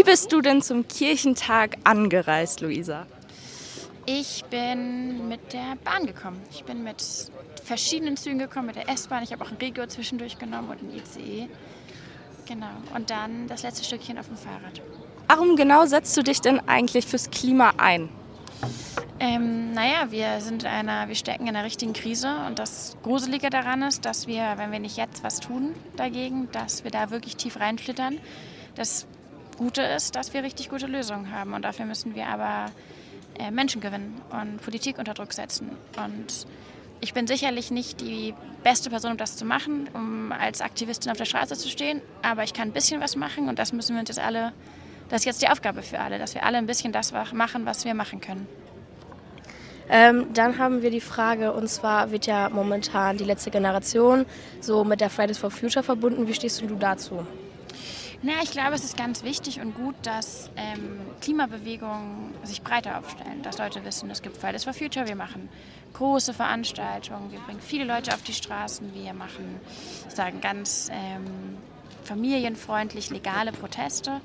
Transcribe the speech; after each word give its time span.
Wie 0.00 0.04
bist 0.04 0.32
du 0.32 0.40
denn 0.40 0.62
zum 0.62 0.88
Kirchentag 0.88 1.76
angereist, 1.84 2.62
Luisa? 2.62 3.06
Ich 4.06 4.42
bin 4.48 5.28
mit 5.28 5.52
der 5.52 5.76
Bahn 5.84 6.06
gekommen. 6.06 6.40
Ich 6.50 6.64
bin 6.64 6.82
mit 6.82 7.04
verschiedenen 7.62 8.16
Zügen 8.16 8.38
gekommen, 8.38 8.68
mit 8.68 8.76
der 8.76 8.88
S-Bahn. 8.88 9.22
Ich 9.22 9.30
habe 9.30 9.44
auch 9.44 9.50
ein 9.50 9.58
Regio 9.58 9.86
zwischendurch 9.86 10.38
genommen 10.38 10.70
und 10.70 10.82
ein 10.82 10.96
ICE. 10.96 11.50
Genau. 12.46 12.70
Und 12.94 13.10
dann 13.10 13.46
das 13.46 13.62
letzte 13.62 13.84
Stückchen 13.84 14.16
auf 14.16 14.28
dem 14.28 14.38
Fahrrad. 14.38 14.80
Warum 15.28 15.54
genau 15.54 15.84
setzt 15.84 16.16
du 16.16 16.22
dich 16.22 16.40
denn 16.40 16.66
eigentlich 16.66 17.04
fürs 17.04 17.30
Klima 17.30 17.74
ein? 17.76 18.08
Ähm, 19.18 19.72
naja, 19.72 20.10
wir 20.10 20.40
sind 20.40 20.64
einer, 20.64 21.08
wir 21.08 21.14
stecken 21.14 21.46
in 21.46 21.54
einer 21.54 21.66
richtigen 21.66 21.92
Krise 21.92 22.36
und 22.46 22.58
das 22.58 22.96
Gruselige 23.02 23.50
daran 23.50 23.82
ist, 23.82 24.06
dass 24.06 24.26
wir, 24.26 24.54
wenn 24.56 24.72
wir 24.72 24.78
nicht 24.78 24.96
jetzt 24.96 25.22
was 25.22 25.40
tun 25.40 25.74
dagegen, 25.96 26.48
dass 26.52 26.84
wir 26.84 26.90
da 26.90 27.10
wirklich 27.10 27.36
tief 27.36 27.60
reinschlittern. 27.60 28.18
Das 28.76 29.06
Gute 29.60 29.82
ist, 29.82 30.16
dass 30.16 30.32
wir 30.32 30.42
richtig 30.42 30.70
gute 30.70 30.86
Lösungen 30.86 31.32
haben 31.32 31.52
und 31.52 31.60
dafür 31.60 31.84
müssen 31.84 32.14
wir 32.14 32.28
aber 32.28 32.72
äh, 33.38 33.50
Menschen 33.50 33.82
gewinnen 33.82 34.18
und 34.30 34.62
Politik 34.62 34.96
unter 34.96 35.12
Druck 35.12 35.34
setzen. 35.34 35.72
Und 36.02 36.46
ich 37.02 37.12
bin 37.12 37.26
sicherlich 37.26 37.70
nicht 37.70 38.00
die 38.00 38.32
beste 38.64 38.88
Person, 38.88 39.10
um 39.10 39.16
das 39.18 39.36
zu 39.36 39.44
machen, 39.44 39.86
um 39.92 40.32
als 40.32 40.62
Aktivistin 40.62 41.12
auf 41.12 41.18
der 41.18 41.26
Straße 41.26 41.58
zu 41.58 41.68
stehen, 41.68 42.00
aber 42.22 42.42
ich 42.42 42.54
kann 42.54 42.68
ein 42.68 42.72
bisschen 42.72 43.02
was 43.02 43.16
machen 43.16 43.50
und 43.50 43.58
das 43.58 43.74
müssen 43.74 43.94
wir 43.94 44.00
uns 44.00 44.08
jetzt 44.08 44.18
alle, 44.18 44.54
das 45.10 45.20
ist 45.20 45.24
jetzt 45.26 45.42
die 45.42 45.48
Aufgabe 45.48 45.82
für 45.82 46.00
alle, 46.00 46.18
dass 46.18 46.34
wir 46.34 46.42
alle 46.46 46.56
ein 46.56 46.66
bisschen 46.66 46.90
das 46.90 47.12
machen, 47.12 47.66
was 47.66 47.84
wir 47.84 47.92
machen 47.92 48.22
können. 48.22 48.48
Ähm, 49.90 50.28
dann 50.32 50.56
haben 50.56 50.80
wir 50.80 50.90
die 50.90 51.02
Frage, 51.02 51.52
und 51.52 51.68
zwar 51.68 52.12
wird 52.12 52.24
ja 52.24 52.48
momentan 52.48 53.18
die 53.18 53.24
letzte 53.24 53.50
Generation 53.50 54.24
so 54.62 54.84
mit 54.84 55.02
der 55.02 55.10
Fridays 55.10 55.36
for 55.36 55.50
Future 55.50 55.82
verbunden. 55.82 56.26
Wie 56.28 56.32
stehst 56.32 56.62
du 56.62 56.66
dazu? 56.76 57.26
Na, 58.22 58.32
ich 58.42 58.50
glaube, 58.50 58.74
es 58.74 58.84
ist 58.84 58.98
ganz 58.98 59.22
wichtig 59.22 59.62
und 59.62 59.74
gut, 59.74 59.94
dass 60.02 60.50
ähm, 60.56 61.00
Klimabewegungen 61.22 62.34
sich 62.42 62.60
breiter 62.60 62.98
aufstellen, 62.98 63.42
dass 63.42 63.56
Leute 63.56 63.82
wissen, 63.86 64.10
es 64.10 64.20
gibt 64.20 64.36
Fridays 64.36 64.64
for 64.64 64.74
Future, 64.74 65.08
wir 65.08 65.16
machen 65.16 65.48
große 65.94 66.34
Veranstaltungen, 66.34 67.32
wir 67.32 67.40
bringen 67.40 67.60
viele 67.62 67.84
Leute 67.84 68.12
auf 68.12 68.22
die 68.22 68.34
Straßen, 68.34 68.92
wir 68.94 69.14
machen, 69.14 69.58
sagen 70.08 70.42
ganz 70.42 70.90
ähm, 70.92 71.56
familienfreundlich 72.04 73.08
legale 73.08 73.52
Proteste. 73.52 74.20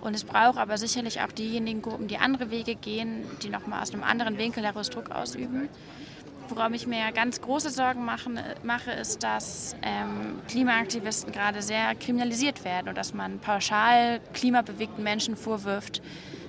Und 0.00 0.14
es 0.14 0.24
braucht 0.24 0.58
aber 0.58 0.76
sicherlich 0.76 1.20
auch 1.20 1.30
diejenigen 1.30 1.82
Gruppen, 1.82 2.08
die 2.08 2.18
andere 2.18 2.50
Wege 2.50 2.74
gehen, 2.74 3.24
die 3.42 3.48
nochmal 3.48 3.80
aus 3.80 3.94
einem 3.94 4.02
anderen 4.02 4.38
Winkel 4.38 4.64
heraus 4.64 4.90
Druck 4.90 5.10
ausüben. 5.10 5.68
Worauf 6.48 6.72
ich 6.72 6.86
mir 6.86 7.10
ganz 7.12 7.40
große 7.40 7.70
Sorgen 7.70 8.04
machen, 8.04 8.38
mache, 8.62 8.92
ist, 8.92 9.22
dass 9.22 9.74
ähm, 9.82 10.40
Klimaaktivisten 10.48 11.32
gerade 11.32 11.60
sehr 11.60 11.94
kriminalisiert 11.96 12.64
werden 12.64 12.88
und 12.88 12.96
dass 12.96 13.14
man 13.14 13.40
pauschal 13.40 14.20
klimabewegten 14.32 15.02
Menschen 15.02 15.36
vorwirft, 15.36 16.02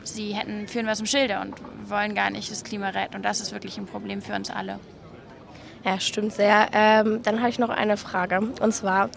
sie 0.03 0.34
hätten 0.34 0.68
führen 0.68 0.86
was 0.86 1.00
im 1.00 1.08
Schilde 1.08 1.40
und 1.40 1.56
wollen 1.90 2.14
gar 2.14 2.30
nicht 2.30 2.52
das 2.52 2.64
Klima 2.64 2.90
retten. 2.90 3.16
Und 3.16 3.23
das 3.23 3.42
ist 3.42 3.52
wirklich 3.52 3.78
ein 3.78 3.88
Problem 3.88 4.22
für 4.22 4.34
uns 4.34 4.50
alle. 4.52 4.80
Ja, 5.84 6.00
stimmt 6.00 6.34
sehr. 6.34 6.68
Ähm, 6.73 7.22
dann 7.23 7.40
habe 7.40 7.50
ich 7.50 7.59
noch 7.59 7.70
eine 7.70 7.98
Frage. 7.98 8.40
Und 8.40 8.73
zwar, 8.73 9.09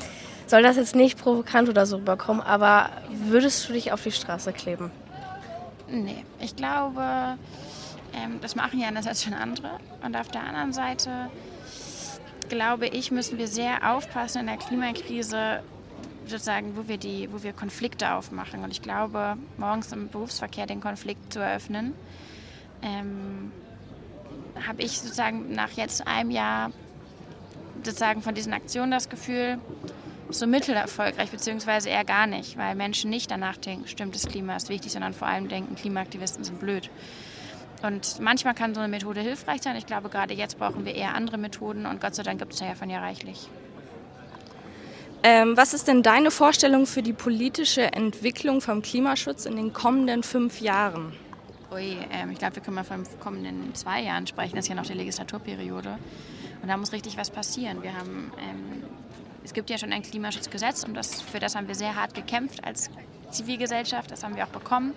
soll 0.47 0.63
das 0.63 0.77
jetzt 0.77 0.95
nicht 0.95 1.19
provokant 1.19 1.69
oder 1.69 1.85
so 1.85 1.97
rüberkommen, 1.97 2.43
aber 2.43 2.91
würdest 3.11 3.69
du 3.69 3.73
dich 3.73 3.93
auf 3.93 4.03
die 4.03 4.13
Straße 4.13 4.53
kleben? 4.53 4.91
Nee, 5.89 6.25
ich 6.41 6.55
glaube, 6.57 7.37
ähm, 8.15 8.41
das 8.41 8.55
machen 8.57 8.81
ja 8.81 8.89
einerseits 8.89 9.25
schon 9.25 9.35
andere. 9.35 9.79
Und 10.05 10.17
auf 10.17 10.29
der 10.29 10.43
anderen 10.43 10.73
Seite, 10.73 11.31
glaube 12.49 12.87
ich, 12.87 13.11
müssen 13.11 13.39
wir 13.39 13.49
sehr 13.49 13.93
aufpassen 13.93 14.41
in 14.41 14.47
der 14.47 14.57
Klimakrise, 14.57 15.63
sozusagen, 16.27 16.77
wo 16.77 16.87
wir, 16.89 16.97
die, 16.99 17.29
wo 17.33 17.43
wir 17.43 17.53
Konflikte 17.53 18.15
aufmachen. 18.15 18.63
Und 18.63 18.71
ich 18.71 18.83
glaube, 18.83 19.37
morgens 19.57 19.93
im 19.93 20.09
Berufsverkehr 20.09 20.67
den 20.67 20.81
Konflikt 20.81 21.33
zu 21.33 21.41
eröffnen, 21.41 21.95
ähm, 22.83 23.53
habe 24.67 24.83
ich 24.83 25.01
sozusagen 25.01 25.53
nach 25.53 25.73
jetzt 25.73 26.07
einem 26.07 26.31
Jahr 26.31 26.71
sozusagen 27.83 28.23
von 28.23 28.35
diesen 28.35 28.53
Aktionen 28.53 28.91
das 28.91 29.09
Gefühl, 29.09 29.59
so 30.29 30.47
mittelerfolgreich, 30.47 31.31
beziehungsweise 31.31 31.89
eher 31.89 32.05
gar 32.05 32.27
nicht, 32.27 32.57
weil 32.57 32.75
Menschen 32.75 33.11
nicht 33.11 33.31
danach 33.31 33.57
denken, 33.57 33.89
stimmt, 33.89 34.15
das 34.15 34.27
Klima 34.27 34.57
ist 34.57 34.69
wichtig, 34.69 34.93
sondern 34.93 35.13
vor 35.13 35.27
allem 35.27 35.49
denken, 35.49 35.75
Klimaaktivisten 35.75 36.45
sind 36.45 36.61
blöd. 36.61 36.91
Und 37.83 38.21
manchmal 38.21 38.55
kann 38.55 38.75
so 38.75 38.81
eine 38.81 38.89
Methode 38.89 39.21
hilfreich 39.21 39.63
sein. 39.63 39.77
Ich 39.77 39.87
glaube, 39.87 40.09
gerade 40.09 40.35
jetzt 40.35 40.59
brauchen 40.59 40.85
wir 40.85 40.95
eher 40.95 41.15
andere 41.15 41.39
Methoden 41.39 41.87
und 41.87 42.01
Gott 42.01 42.15
sei 42.15 42.23
Dank 42.23 42.39
gibt 42.39 42.53
es 42.53 42.61
ja 42.61 42.75
von 42.75 42.91
ja 42.91 43.01
reichlich. 43.01 43.49
Ähm, 45.23 45.57
was 45.57 45.75
ist 45.75 45.87
denn 45.89 46.03
deine 46.03 46.31
Vorstellung 46.31 46.87
für 46.87 47.03
die 47.03 47.13
politische 47.13 47.93
Entwicklung 47.93 48.61
vom 48.61 48.81
Klimaschutz 48.81 49.45
in 49.45 49.57
den 49.57 49.73
kommenden 49.73 50.23
fünf 50.23 50.61
Jahren? 50.61 51.13
Ui, 51.73 51.97
ähm, 52.11 52.31
ich 52.33 52.39
glaube, 52.39 52.57
wir 52.57 52.63
können 52.63 52.77
mal 52.77 52.85
von 52.85 53.05
kommenden 53.21 53.75
zwei 53.75 54.03
Jahren 54.03 54.27
sprechen. 54.27 54.57
Das 54.57 54.65
ist 54.65 54.69
ja 54.71 54.75
noch 54.75 54.87
die 54.87 54.95
Legislaturperiode. 54.95 55.99
Und 56.63 56.69
da 56.69 56.77
muss 56.77 56.93
richtig 56.93 57.17
was 57.17 57.31
passieren. 57.31 57.83
Wir 57.83 57.95
haben 57.95 58.33
ähm, 58.39 58.83
es 59.45 59.55
gibt 59.55 59.71
ja 59.71 59.79
schon 59.79 59.93
ein 59.93 60.03
Klimaschutzgesetz 60.03 60.85
und 60.85 60.95
das, 60.95 61.21
für 61.23 61.39
das 61.39 61.55
haben 61.57 61.67
wir 61.67 61.75
sehr 61.75 61.97
hart 61.97 62.15
gekämpft 62.15 62.65
als 62.65 62.91
Zivilgesellschaft. 63.31 64.11
Das 64.11 64.23
haben 64.23 64.37
wir 64.37 64.45
auch 64.45 64.51
bekommen. 64.51 64.93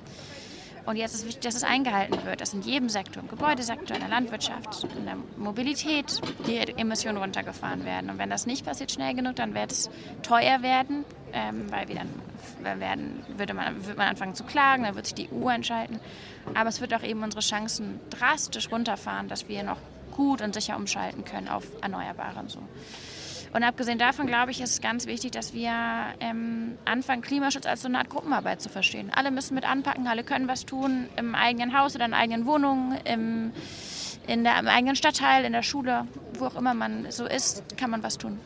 Und 0.85 0.97
jetzt 0.97 1.15
ist 1.15 1.25
wichtig, 1.25 1.41
dass 1.41 1.55
es 1.55 1.63
eingehalten 1.63 2.25
wird, 2.25 2.41
dass 2.41 2.53
in 2.53 2.61
jedem 2.61 2.89
Sektor, 2.89 3.23
im 3.23 3.29
Gebäudesektor, 3.29 3.95
in 3.95 4.01
der 4.01 4.09
Landwirtschaft, 4.09 4.83
in 4.97 5.05
der 5.05 5.15
Mobilität 5.37 6.19
die 6.45 6.57
Emissionen 6.77 7.17
runtergefahren 7.17 7.85
werden. 7.85 8.09
Und 8.09 8.17
wenn 8.17 8.29
das 8.29 8.45
nicht 8.45 8.65
passiert 8.65 8.91
schnell 8.91 9.13
genug, 9.13 9.37
dann 9.37 9.53
wird 9.53 9.71
es 9.71 9.89
teuer 10.23 10.61
werden, 10.61 11.05
ähm, 11.31 11.71
weil 11.71 11.87
wir 11.87 11.95
dann 11.95 12.79
werden, 12.79 13.23
würde 13.37 13.53
man, 13.53 13.85
wird 13.85 13.97
man 13.97 14.09
anfangen 14.09 14.35
zu 14.35 14.43
klagen, 14.43 14.83
dann 14.83 14.95
wird 14.95 15.05
sich 15.05 15.15
die 15.15 15.29
EU 15.31 15.49
entscheiden. 15.49 15.99
Aber 16.53 16.69
es 16.69 16.81
wird 16.81 16.93
auch 16.93 17.03
eben 17.03 17.23
unsere 17.23 17.41
Chancen 17.41 18.01
drastisch 18.09 18.69
runterfahren, 18.69 19.29
dass 19.29 19.47
wir 19.47 19.63
noch 19.63 19.77
gut 20.11 20.41
und 20.41 20.53
sicher 20.53 20.75
umschalten 20.75 21.23
können 21.23 21.47
auf 21.47 21.63
Erneuerbare 21.81 22.39
und 22.39 22.51
so. 22.51 22.59
Und 23.53 23.63
abgesehen 23.63 23.99
davon, 23.99 24.25
glaube 24.25 24.49
ich, 24.49 24.61
ist 24.61 24.71
es 24.71 24.81
ganz 24.81 25.05
wichtig, 25.05 25.31
dass 25.31 25.53
wir 25.53 25.71
ähm, 26.19 26.75
anfangen, 26.85 27.21
Klimaschutz 27.21 27.67
als 27.67 27.83
so 27.83 27.87
eine 27.87 27.99
Art 27.99 28.09
Gruppenarbeit 28.09 28.61
zu 28.61 28.69
verstehen. 28.69 29.11
Alle 29.15 29.29
müssen 29.29 29.53
mit 29.53 29.63
anpacken, 29.63 30.07
alle 30.07 30.23
können 30.23 30.47
was 30.47 30.65
tun, 30.65 31.07
im 31.17 31.35
eigenen 31.35 31.77
Haus 31.77 31.95
oder 31.95 32.05
in 32.05 32.15
eigenen 32.15 32.47
Wohnungen, 32.47 32.97
im, 33.05 33.51
in 34.25 34.43
der, 34.43 34.57
im 34.57 34.67
eigenen 34.67 34.95
Stadtteil, 34.95 35.45
in 35.45 35.53
der 35.53 35.61
Schule, 35.61 36.07
wo 36.39 36.45
auch 36.47 36.55
immer 36.55 36.73
man 36.73 37.11
so 37.11 37.25
ist, 37.25 37.77
kann 37.77 37.91
man 37.91 38.01
was 38.01 38.17
tun. 38.17 38.39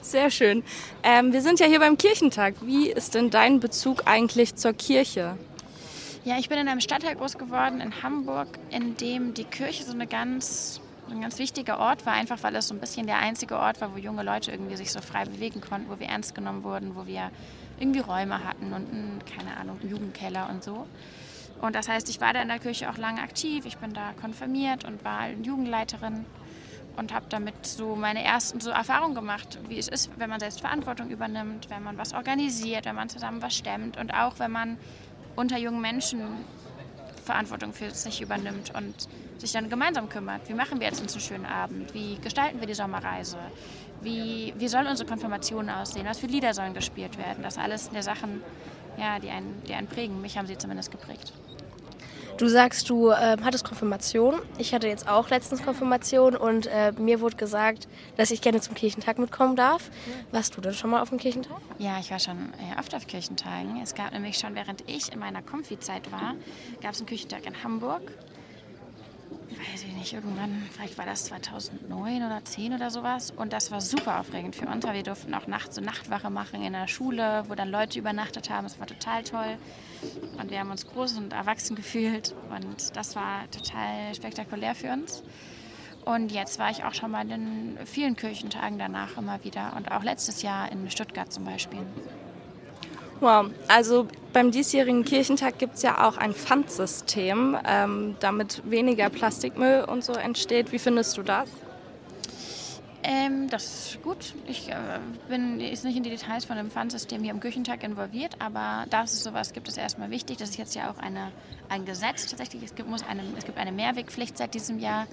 Sehr 0.00 0.30
schön. 0.30 0.62
Ähm, 1.02 1.32
wir 1.32 1.42
sind 1.42 1.58
ja 1.58 1.66
hier 1.66 1.80
beim 1.80 1.98
Kirchentag. 1.98 2.54
Wie 2.62 2.88
ist 2.88 3.16
denn 3.16 3.30
dein 3.30 3.58
Bezug 3.58 4.02
eigentlich 4.06 4.54
zur 4.54 4.72
Kirche? 4.72 5.36
Ja, 6.24 6.38
ich 6.38 6.48
bin 6.48 6.58
in 6.58 6.68
einem 6.68 6.80
Stadtteil 6.80 7.16
groß 7.16 7.36
geworden 7.36 7.80
in 7.80 8.02
Hamburg, 8.02 8.46
in 8.70 8.96
dem 8.96 9.34
die 9.34 9.44
Kirche 9.44 9.84
so 9.84 9.92
eine 9.92 10.06
ganz 10.06 10.80
ein 11.14 11.20
ganz 11.20 11.38
wichtiger 11.38 11.78
Ort 11.78 12.06
war, 12.06 12.12
einfach 12.14 12.42
weil 12.42 12.54
es 12.56 12.68
so 12.68 12.74
ein 12.74 12.80
bisschen 12.80 13.06
der 13.06 13.18
einzige 13.18 13.58
Ort 13.58 13.80
war, 13.80 13.94
wo 13.94 13.98
junge 13.98 14.22
Leute 14.22 14.50
irgendwie 14.50 14.76
sich 14.76 14.92
so 14.92 15.00
frei 15.00 15.24
bewegen 15.24 15.60
konnten, 15.60 15.90
wo 15.90 15.98
wir 15.98 16.08
ernst 16.08 16.34
genommen 16.34 16.64
wurden, 16.64 16.96
wo 16.96 17.06
wir 17.06 17.30
irgendwie 17.78 18.00
Räume 18.00 18.44
hatten 18.44 18.72
und 18.72 18.92
einen, 18.92 19.22
keine 19.24 19.56
Ahnung, 19.56 19.78
Jugendkeller 19.82 20.48
und 20.50 20.62
so. 20.62 20.86
Und 21.60 21.74
das 21.74 21.88
heißt, 21.88 22.08
ich 22.08 22.20
war 22.20 22.32
da 22.32 22.40
in 22.40 22.48
der 22.48 22.58
Kirche 22.58 22.90
auch 22.90 22.96
lange 22.96 23.20
aktiv. 23.20 23.66
Ich 23.66 23.76
bin 23.78 23.92
da 23.92 24.12
konfirmiert 24.20 24.84
und 24.84 25.04
war 25.04 25.28
Jugendleiterin 25.30 26.24
und 26.96 27.14
habe 27.14 27.26
damit 27.28 27.66
so 27.66 27.96
meine 27.96 28.22
ersten 28.22 28.60
so 28.60 28.70
Erfahrungen 28.70 29.14
gemacht, 29.14 29.58
wie 29.68 29.78
es 29.78 29.88
ist, 29.88 30.10
wenn 30.16 30.30
man 30.30 30.40
selbst 30.40 30.60
Verantwortung 30.60 31.10
übernimmt, 31.10 31.70
wenn 31.70 31.82
man 31.82 31.98
was 31.98 32.14
organisiert, 32.14 32.86
wenn 32.86 32.94
man 32.94 33.08
zusammen 33.08 33.42
was 33.42 33.54
stemmt 33.54 33.96
und 33.96 34.12
auch 34.14 34.38
wenn 34.38 34.50
man 34.50 34.78
unter 35.36 35.58
jungen 35.58 35.80
Menschen 35.80 36.22
Verantwortung 37.30 37.72
für 37.72 37.90
sich 37.90 38.20
übernimmt 38.20 38.74
und 38.74 39.08
sich 39.38 39.52
dann 39.52 39.70
gemeinsam 39.70 40.08
kümmert. 40.08 40.48
Wie 40.48 40.54
machen 40.54 40.80
wir 40.80 40.88
jetzt 40.88 41.00
uns 41.00 41.12
einen 41.12 41.20
schönen 41.20 41.46
Abend? 41.46 41.94
Wie 41.94 42.16
gestalten 42.16 42.58
wir 42.58 42.66
die 42.66 42.74
Sommerreise? 42.74 43.38
Wie, 44.02 44.52
wie 44.56 44.68
soll 44.68 44.86
unsere 44.86 45.08
Konfirmation 45.08 45.70
aussehen? 45.70 46.06
Was 46.06 46.18
für 46.18 46.26
Lieder 46.26 46.54
sollen 46.54 46.74
gespielt 46.74 47.18
werden? 47.18 47.42
Das 47.42 47.56
alles 47.56 47.84
sind 47.84 47.94
der 47.94 48.02
Sachen, 48.02 48.42
ja, 48.98 49.18
die, 49.20 49.30
einen, 49.30 49.62
die 49.68 49.74
einen 49.74 49.86
prägen. 49.86 50.20
Mich 50.20 50.36
haben 50.36 50.46
sie 50.46 50.58
zumindest 50.58 50.90
geprägt. 50.90 51.32
Du 52.40 52.48
sagst, 52.48 52.88
du 52.88 53.10
äh, 53.10 53.36
hattest 53.44 53.66
Konfirmation. 53.66 54.40
Ich 54.56 54.72
hatte 54.72 54.88
jetzt 54.88 55.06
auch 55.06 55.28
letztens 55.28 55.62
Konfirmation 55.62 56.34
und 56.34 56.68
äh, 56.68 56.90
mir 56.98 57.20
wurde 57.20 57.36
gesagt, 57.36 57.86
dass 58.16 58.30
ich 58.30 58.40
gerne 58.40 58.62
zum 58.62 58.74
Kirchentag 58.74 59.18
mitkommen 59.18 59.56
darf. 59.56 59.90
Warst 60.32 60.56
du 60.56 60.62
denn 60.62 60.72
schon 60.72 60.88
mal 60.88 61.02
auf 61.02 61.10
dem 61.10 61.18
Kirchentag? 61.18 61.58
Ja, 61.76 61.98
ich 62.00 62.10
war 62.10 62.18
schon 62.18 62.54
äh, 62.54 62.80
oft 62.80 62.94
auf 62.94 63.06
Kirchentagen. 63.06 63.82
Es 63.82 63.94
gab 63.94 64.14
nämlich 64.14 64.38
schon, 64.38 64.54
während 64.54 64.88
ich 64.88 65.12
in 65.12 65.18
meiner 65.18 65.42
Konfi-Zeit 65.42 66.10
war, 66.12 66.34
gab 66.80 66.92
es 66.92 67.00
einen 67.00 67.08
Kirchentag 67.08 67.44
in 67.44 67.62
Hamburg 67.62 68.10
weiß 69.60 69.84
ich 69.84 69.92
nicht, 69.94 70.12
irgendwann, 70.12 70.62
vielleicht 70.72 70.96
war 70.98 71.06
das 71.06 71.24
2009 71.26 72.22
oder 72.22 72.44
10 72.44 72.74
oder 72.74 72.90
sowas. 72.90 73.30
Und 73.30 73.52
das 73.52 73.70
war 73.70 73.80
super 73.80 74.20
aufregend 74.20 74.56
für 74.56 74.66
uns, 74.66 74.84
weil 74.84 74.94
wir 74.94 75.02
durften 75.02 75.34
auch 75.34 75.46
nachts 75.46 75.76
so 75.76 75.80
Nachtwache 75.80 76.30
machen 76.30 76.62
in 76.62 76.72
der 76.72 76.88
Schule, 76.88 77.44
wo 77.48 77.54
dann 77.54 77.68
Leute 77.68 77.98
übernachtet 77.98 78.50
haben. 78.50 78.64
Das 78.64 78.78
war 78.78 78.86
total 78.86 79.22
toll. 79.22 79.58
Und 80.40 80.50
wir 80.50 80.60
haben 80.60 80.70
uns 80.70 80.86
groß 80.86 81.18
und 81.18 81.32
erwachsen 81.32 81.76
gefühlt. 81.76 82.34
Und 82.50 82.96
das 82.96 83.16
war 83.16 83.50
total 83.50 84.14
spektakulär 84.14 84.74
für 84.74 84.92
uns. 84.92 85.22
Und 86.04 86.32
jetzt 86.32 86.58
war 86.58 86.70
ich 86.70 86.84
auch 86.84 86.94
schon 86.94 87.10
mal 87.10 87.30
in 87.30 87.78
vielen 87.84 88.16
Kirchentagen 88.16 88.78
danach 88.78 89.18
immer 89.18 89.44
wieder. 89.44 89.74
Und 89.76 89.92
auch 89.92 90.02
letztes 90.02 90.42
Jahr 90.42 90.72
in 90.72 90.90
Stuttgart 90.90 91.32
zum 91.32 91.44
Beispiel. 91.44 91.84
Wow, 93.20 93.50
also 93.68 94.08
beim 94.32 94.50
diesjährigen 94.50 95.04
Kirchentag 95.04 95.58
gibt 95.58 95.74
es 95.76 95.82
ja 95.82 96.08
auch 96.08 96.16
ein 96.16 96.32
Pfandsystem, 96.32 97.54
ähm, 97.66 98.16
damit 98.20 98.62
weniger 98.64 99.10
Plastikmüll 99.10 99.84
und 99.86 100.02
so 100.02 100.14
entsteht. 100.14 100.72
Wie 100.72 100.78
findest 100.78 101.18
du 101.18 101.22
das? 101.22 101.48
Ähm, 103.02 103.48
das 103.50 103.64
ist 103.64 104.02
gut. 104.02 104.34
Ich 104.46 104.70
äh, 104.70 104.74
bin 105.28 105.60
jetzt 105.60 105.84
nicht 105.84 105.98
in 105.98 106.02
die 106.02 106.10
Details 106.10 106.46
von 106.46 106.56
dem 106.56 106.70
Pfandsystem 106.70 107.22
hier 107.22 107.32
am 107.32 107.40
Küchentag 107.40 107.82
involviert, 107.82 108.36
aber 108.38 108.86
dass 108.88 109.12
es 109.12 109.22
sowas 109.22 109.52
gibt, 109.52 109.68
ist 109.68 109.76
erstmal 109.76 110.10
wichtig. 110.10 110.38
Das 110.38 110.50
ist 110.50 110.56
jetzt 110.56 110.74
ja 110.74 110.90
auch 110.90 110.98
eine, 110.98 111.30
ein 111.68 111.84
Gesetz 111.84 112.26
tatsächlich. 112.26 112.62
Es 112.62 112.74
gibt, 112.74 112.88
muss 112.88 113.06
eine, 113.06 113.22
es 113.36 113.44
gibt 113.44 113.58
eine 113.58 113.72
Mehrwegpflicht 113.72 114.38
seit 114.38 114.54
diesem 114.54 114.78
Jahr. 114.78 115.06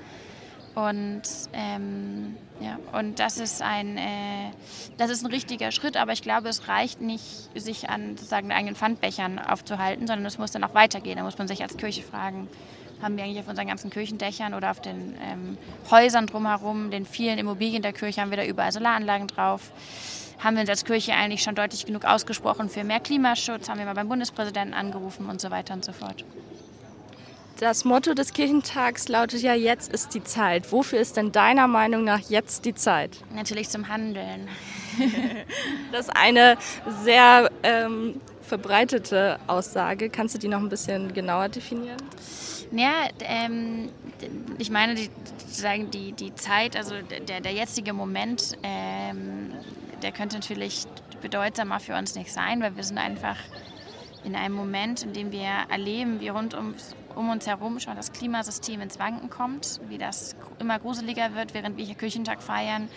Und, 0.75 1.23
ähm, 1.51 2.37
ja, 2.59 2.79
und 2.97 3.19
das, 3.19 3.37
ist 3.37 3.61
ein, 3.61 3.97
äh, 3.97 4.51
das 4.97 5.11
ist 5.11 5.23
ein 5.23 5.27
richtiger 5.27 5.71
Schritt, 5.71 5.95
aber 5.95 6.13
ich 6.13 6.21
glaube, 6.21 6.49
es 6.49 6.67
reicht 6.67 7.01
nicht, 7.01 7.23
sich 7.55 7.89
an 7.89 8.17
sozusagen 8.17 8.51
eigenen 8.51 8.75
Pfandbechern 8.75 9.37
aufzuhalten, 9.39 10.07
sondern 10.07 10.25
es 10.25 10.37
muss 10.37 10.51
dann 10.51 10.63
auch 10.63 10.73
weitergehen. 10.73 11.17
Da 11.17 11.23
muss 11.23 11.37
man 11.37 11.47
sich 11.47 11.61
als 11.61 11.77
Kirche 11.77 12.01
fragen, 12.01 12.47
haben 13.01 13.15
wir 13.15 13.23
eigentlich 13.23 13.39
auf 13.39 13.47
unseren 13.47 13.67
ganzen 13.67 13.91
Kirchendächern 13.91 14.55
oder 14.55 14.71
auf 14.71 14.81
den 14.81 15.15
ähm, 15.23 15.57
Häusern 15.91 16.25
drumherum, 16.25 16.89
den 16.89 17.05
vielen 17.05 17.37
Immobilien 17.37 17.83
der 17.83 17.93
Kirche, 17.93 18.21
haben 18.21 18.31
wir 18.31 18.37
da 18.37 18.45
überall 18.45 18.71
Solaranlagen 18.71 19.27
drauf. 19.27 19.71
Haben 20.39 20.55
wir 20.55 20.61
uns 20.61 20.69
als 20.69 20.85
Kirche 20.85 21.13
eigentlich 21.13 21.41
schon 21.41 21.55
deutlich 21.55 21.85
genug 21.85 22.05
ausgesprochen 22.05 22.69
für 22.69 22.83
mehr 22.83 22.99
Klimaschutz? 22.99 23.69
Haben 23.69 23.79
wir 23.79 23.85
mal 23.85 23.95
beim 23.95 24.09
Bundespräsidenten 24.09 24.73
angerufen 24.73 25.29
und 25.29 25.41
so 25.41 25.49
weiter 25.51 25.73
und 25.73 25.83
so 25.83 25.93
fort. 25.93 26.25
Das 27.59 27.85
Motto 27.85 28.13
des 28.13 28.33
Kirchentags 28.33 29.07
lautet 29.07 29.41
ja, 29.41 29.55
jetzt 29.55 29.91
ist 29.91 30.13
die 30.13 30.23
Zeit. 30.23 30.71
Wofür 30.71 30.99
ist 30.99 31.17
denn 31.17 31.31
deiner 31.31 31.67
Meinung 31.67 32.03
nach 32.03 32.19
jetzt 32.29 32.65
die 32.65 32.75
Zeit? 32.75 33.17
Natürlich 33.33 33.69
zum 33.69 33.87
Handeln. 33.87 34.47
das 35.91 36.01
ist 36.01 36.15
eine 36.15 36.57
sehr 37.03 37.49
ähm, 37.63 38.21
verbreitete 38.43 39.39
Aussage. 39.47 40.11
Kannst 40.11 40.35
du 40.35 40.39
die 40.39 40.47
noch 40.47 40.59
ein 40.59 40.69
bisschen 40.69 41.13
genauer 41.13 41.49
definieren? 41.49 41.97
Ja, 42.71 43.07
ähm, 43.21 43.89
ich 44.59 44.69
meine, 44.69 44.93
die, 44.93 45.09
die, 45.91 46.11
die 46.11 46.35
Zeit, 46.35 46.75
also 46.75 46.93
der, 47.27 47.41
der 47.41 47.53
jetzige 47.53 47.93
Moment, 47.93 48.55
ähm, 48.61 49.51
der 50.03 50.11
könnte 50.11 50.35
natürlich 50.35 50.85
bedeutsamer 51.23 51.79
für 51.79 51.95
uns 51.95 52.13
nicht 52.13 52.31
sein, 52.31 52.61
weil 52.61 52.75
wir 52.75 52.83
sind 52.83 52.99
einfach 52.99 53.37
in 54.23 54.35
einem 54.35 54.53
Moment, 54.53 55.01
in 55.03 55.13
dem 55.13 55.31
wir 55.31 55.49
erleben, 55.69 56.19
wie 56.19 56.29
rund 56.29 56.53
um, 56.53 56.75
um 57.17 57.29
uns 57.29 57.47
herum 57.47 57.79
schon 57.79 57.95
das 57.95 58.13
Klimasystem 58.13 58.81
ins 58.81 58.99
Wanken 58.99 59.29
kommt, 59.29 59.81
wie 59.89 59.97
das 59.97 60.35
immer 60.59 60.79
gruseliger 60.79 61.35
wird, 61.35 61.53
während 61.53 61.77
wir 61.77 61.85
hier 61.85 61.95
Küchentag 61.95 62.41
feiern 62.41 62.89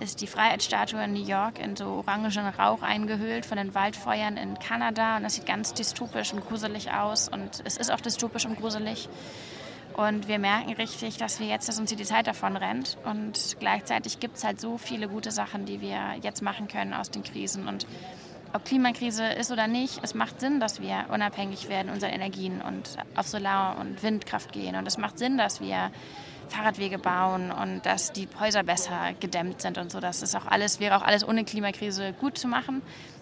ist 0.00 0.20
die 0.20 0.26
Freiheitsstatue 0.26 1.02
in 1.02 1.12
New 1.12 1.24
York 1.24 1.58
in 1.58 1.76
so 1.76 1.86
orangen 1.86 2.30
Rauch 2.30 2.82
eingehüllt 2.82 3.46
von 3.46 3.56
den 3.56 3.74
Waldfeuern 3.74 4.36
in 4.36 4.58
Kanada. 4.58 5.16
Und 5.16 5.22
das 5.22 5.34
sieht 5.34 5.46
ganz 5.46 5.74
dystopisch 5.74 6.32
und 6.32 6.46
gruselig 6.46 6.92
aus. 6.92 7.28
Und 7.28 7.62
es 7.64 7.76
ist 7.76 7.90
auch 7.90 8.00
dystopisch 8.00 8.46
und 8.46 8.58
gruselig. 8.58 9.08
Und 9.96 10.26
wir 10.26 10.40
merken 10.40 10.72
richtig, 10.72 11.18
dass 11.18 11.38
wir 11.38 11.46
jetzt, 11.46 11.68
dass 11.68 11.78
uns 11.78 11.90
hier 11.90 11.98
die 11.98 12.04
Zeit 12.04 12.26
davon 12.26 12.56
rennt. 12.56 12.98
Und 13.04 13.56
gleichzeitig 13.60 14.18
gibt 14.18 14.36
es 14.36 14.44
halt 14.44 14.60
so 14.60 14.78
viele 14.78 15.08
gute 15.08 15.30
Sachen, 15.30 15.66
die 15.66 15.80
wir 15.80 16.16
jetzt 16.22 16.42
machen 16.42 16.66
können 16.66 16.92
aus 16.92 17.10
den 17.10 17.22
Krisen. 17.22 17.68
Und 17.68 17.86
ob 18.54 18.64
Klimakrise 18.64 19.26
ist 19.26 19.50
oder 19.50 19.66
nicht, 19.66 19.98
es 20.02 20.14
macht 20.14 20.40
Sinn, 20.40 20.60
dass 20.60 20.80
wir 20.80 21.06
unabhängig 21.12 21.68
werden 21.68 21.90
unseren 21.90 22.10
Energien 22.10 22.62
und 22.62 22.96
auf 23.16 23.26
Solar- 23.26 23.76
und 23.80 24.02
Windkraft 24.04 24.52
gehen. 24.52 24.76
Und 24.76 24.86
es 24.86 24.96
macht 24.96 25.18
Sinn, 25.18 25.36
dass 25.36 25.60
wir 25.60 25.90
Fahrradwege 26.50 26.98
bauen 26.98 27.50
und 27.50 27.84
dass 27.84 28.12
die 28.12 28.28
Häuser 28.38 28.62
besser 28.62 29.12
gedämmt 29.18 29.60
sind 29.60 29.76
und 29.76 29.90
so. 29.90 29.98
Das 29.98 30.22
ist 30.22 30.36
auch 30.36 30.46
alles, 30.46 30.78
wäre 30.78 30.96
auch 30.96 31.02
alles 31.02 31.26
ohne 31.26 31.44
Klimakrise 31.44 32.12
gut 32.12 32.38
zu 32.38 32.46
machen. 32.46 32.80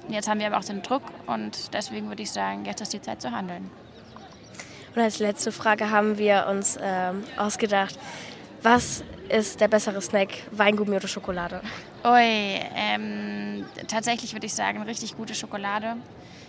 Jetzt 0.08 0.29
haben 0.29 0.38
wir 0.38 0.46
aber 0.49 0.58
auch 0.58 0.64
den 0.64 0.82
Druck 0.82 1.02
und 1.26 1.73
deswegen 1.73 2.08
würde 2.08 2.23
ich 2.23 2.31
sagen, 2.31 2.67
jetzt 2.67 2.82
ist 2.82 2.93
die 2.93 3.00
Zeit 3.00 3.23
zu 3.23 3.31
handeln. 3.31 3.70
Und 4.94 5.00
als 5.00 5.19
letzte 5.19 5.50
Frage 5.50 5.88
haben 5.90 6.19
wir 6.19 6.46
uns 6.50 6.79
ähm, 6.79 7.25
ausgedacht, 7.38 7.99
was 8.62 9.02
ist 9.31 9.62
der 9.62 9.69
bessere 9.69 10.02
Snack, 10.02 10.29
Weingummi 10.50 10.96
oder 10.96 11.08
Schokolade? 11.08 11.62
Ui, 12.04 12.19
ähm, 12.19 13.64
tatsächlich 13.87 14.32
würde 14.32 14.46
ich 14.46 14.54
sagen, 14.54 14.82
richtig 14.82 15.16
gute 15.16 15.37
Schokolade. 15.37 15.96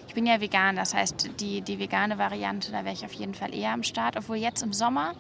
Ich 0.08 0.16
bin 0.16 0.26
ja 0.26 0.42
vegan, 0.42 0.76
das 0.76 0.96
heißt, 0.96 1.40
die, 1.40 1.62
die 1.62 1.78
vegane 1.78 2.18
Variante, 2.18 2.72
da 2.72 2.84
wäre 2.84 2.94
ich 2.94 3.06
auf 3.06 3.14
jeden 3.14 3.36
Fall 3.36 3.54
eher 3.54 3.72
am 3.72 3.84
Start. 3.84 4.18
Obwohl 4.18 4.38
jetzt 4.38 4.64
im 4.64 4.74
Sommer 4.74 5.14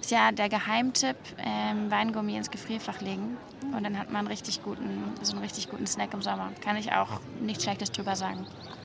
ist 0.00 0.12
ja 0.12 0.30
der 0.30 0.48
Geheimtipp, 0.48 1.16
ähm, 1.44 1.90
Weingummi 1.90 2.36
ins 2.36 2.52
Gefrierfach 2.52 3.00
legen. 3.00 3.36
Und 3.76 3.82
dann 3.82 3.98
hat 3.98 4.12
man 4.12 4.28
richtig 4.28 4.62
guten, 4.62 5.12
so 5.22 5.32
einen 5.32 5.42
richtig 5.42 5.70
guten 5.70 5.88
Snack 5.88 6.14
im 6.14 6.22
Sommer. 6.22 6.52
Kann 6.60 6.76
ich 6.76 6.92
auch 6.92 7.20
nichts 7.40 7.64
Schlechtes 7.64 7.90
drüber 7.90 8.14
sagen. 8.14 8.46